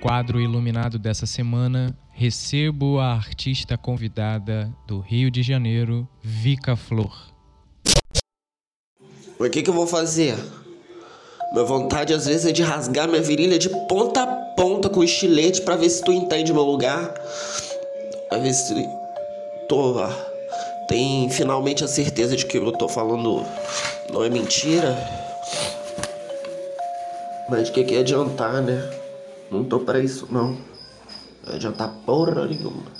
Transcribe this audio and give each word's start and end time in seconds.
quadro 0.00 0.40
iluminado 0.40 0.98
dessa 0.98 1.26
semana, 1.26 1.94
recebo 2.12 2.98
a 2.98 3.12
artista 3.12 3.76
convidada 3.76 4.74
do 4.86 4.98
Rio 4.98 5.30
de 5.30 5.42
Janeiro, 5.42 6.08
Vika 6.22 6.74
Flor. 6.74 7.30
O 9.38 9.48
que, 9.48 9.62
que 9.62 9.70
eu 9.70 9.74
vou 9.74 9.86
fazer? 9.86 10.36
Minha 11.52 11.64
vontade 11.64 12.14
às 12.14 12.26
vezes 12.26 12.46
é 12.46 12.52
de 12.52 12.62
rasgar 12.62 13.08
minha 13.08 13.22
virilha 13.22 13.58
de 13.58 13.68
ponta 13.86 14.22
a 14.22 14.26
ponta 14.26 14.88
com 14.88 15.04
estilete 15.04 15.62
para 15.62 15.76
ver 15.76 15.90
se 15.90 16.02
tu 16.02 16.12
entende 16.12 16.52
meu 16.52 16.64
lugar. 16.64 17.12
Pra 18.28 18.38
ver 18.38 18.54
se 18.54 18.74
tu 19.68 19.96
tem 20.88 21.28
finalmente 21.30 21.84
a 21.84 21.88
certeza 21.88 22.36
de 22.36 22.46
que 22.46 22.58
eu 22.58 22.72
tô 22.72 22.88
falando 22.88 23.44
não 24.12 24.24
é 24.24 24.30
mentira. 24.30 24.96
Mas 27.48 27.68
o 27.68 27.72
que, 27.72 27.84
que 27.84 27.96
adiantar, 27.96 28.62
né? 28.62 29.00
Não 29.50 29.64
tô 29.64 29.80
para 29.80 29.98
isso 29.98 30.28
não. 30.30 30.56
Não 31.46 31.54
adiantar 31.54 31.88
porra 32.06 32.46
nenhuma. 32.46 32.99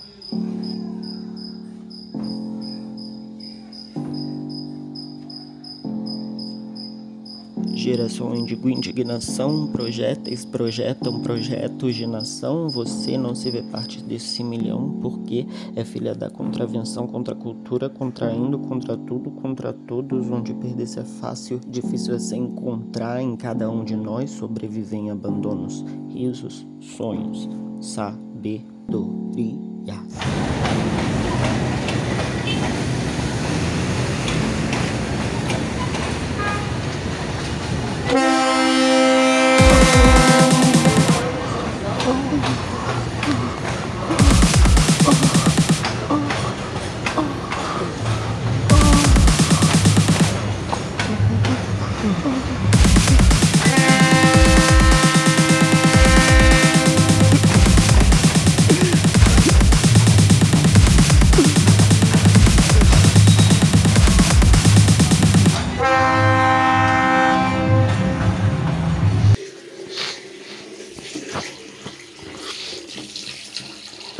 Gerações 7.80 8.45
de 8.45 8.57
indignação, 8.57 9.69
projetas, 9.73 10.45
projetam 10.45 11.23
projetos 11.23 11.95
de 11.95 12.06
nação. 12.06 12.69
Você 12.69 13.16
não 13.16 13.34
se 13.34 13.51
vê 13.51 13.62
parte 13.62 14.05
desse 14.05 14.45
milhão 14.45 14.98
porque 15.00 15.47
é 15.75 15.83
filha 15.83 16.14
da 16.14 16.28
contravenção 16.28 17.06
contra 17.06 17.33
a 17.33 17.37
cultura, 17.39 17.89
contraindo 17.89 18.59
contra 18.59 18.98
tudo, 18.98 19.31
contra 19.31 19.72
todos, 19.72 20.31
onde 20.31 20.53
perder-se 20.53 21.00
é 21.00 21.05
fácil, 21.05 21.59
difícil 21.67 22.14
é 22.14 22.19
se 22.19 22.37
encontrar 22.37 23.22
em 23.22 23.34
cada 23.34 23.70
um 23.70 23.83
de 23.83 23.97
nós, 23.97 24.28
sobrevivem 24.28 25.11
abandonos, 25.11 25.83
risos, 26.11 26.67
sonhos, 26.81 27.48
sabedoria. 27.81 28.61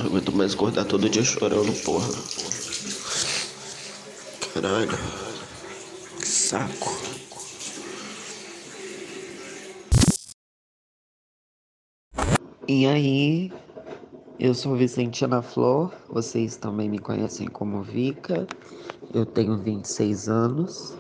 Não 0.00 0.06
aguento 0.06 0.32
mais 0.32 0.54
acordar 0.54 0.86
todo 0.86 1.10
dia 1.10 1.22
chorando, 1.22 1.70
porra. 1.84 2.08
Caralho. 4.55 4.98
Que 6.18 6.27
saco. 6.27 6.96
E 12.66 12.86
aí, 12.86 13.52
eu 14.39 14.55
sou 14.55 14.74
Vicentina 14.74 15.42
Flor, 15.42 15.92
vocês 16.08 16.56
também 16.56 16.89
me 16.89 16.98
conhecem 16.98 17.46
como 17.46 17.83
Vika. 17.83 18.46
Eu 19.12 19.27
tenho 19.27 19.58
26 19.58 20.30
anos, 20.30 20.96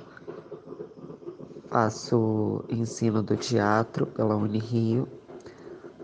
faço 1.70 2.62
ensino 2.68 3.22
do 3.22 3.34
teatro 3.34 4.04
pela 4.04 4.36
Unirio. 4.36 5.08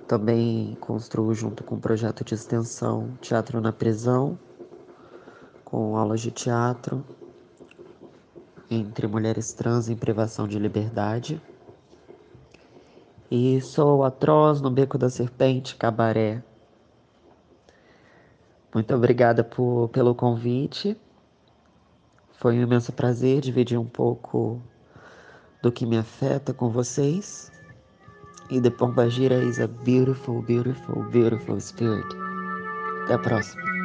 Também 0.06 0.76
construo 0.80 1.34
junto 1.34 1.64
com 1.64 1.74
o 1.74 1.80
projeto 1.80 2.24
de 2.24 2.34
extensão 2.34 3.10
Teatro 3.20 3.60
na 3.60 3.72
Prisão, 3.72 4.38
com 5.64 5.96
aulas 5.96 6.20
de 6.20 6.30
teatro 6.30 7.04
entre 8.70 9.06
mulheres 9.06 9.52
trans 9.52 9.88
em 9.88 9.96
privação 9.96 10.46
de 10.46 10.58
liberdade. 10.58 11.40
E 13.28 13.60
sou 13.60 14.04
atroz 14.04 14.60
no 14.60 14.70
Beco 14.70 14.96
da 14.96 15.10
Serpente, 15.10 15.74
Cabaré. 15.74 16.42
Muito 18.72 18.94
obrigada 18.94 19.42
por, 19.42 19.88
pelo 19.88 20.14
convite. 20.14 20.96
Foi 22.38 22.56
um 22.56 22.62
imenso 22.62 22.92
prazer 22.92 23.40
dividir 23.40 23.78
um 23.78 23.86
pouco 23.86 24.62
do 25.62 25.72
que 25.72 25.84
me 25.84 25.98
afeta 25.98 26.54
com 26.54 26.68
vocês. 26.68 27.50
E 28.48 28.60
The 28.60 28.70
Pombagira 28.70 29.42
is 29.42 29.58
a 29.58 29.66
beautiful, 29.66 30.40
beautiful, 30.42 31.02
beautiful 31.10 31.60
spirit. 31.60 32.06
Até 33.04 33.14
a 33.14 33.18
próxima. 33.18 33.75